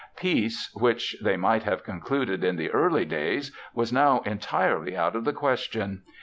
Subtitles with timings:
[0.17, 5.25] Peace, which they might have concluded in the early days, was now entirely out of
[5.25, 6.01] the question.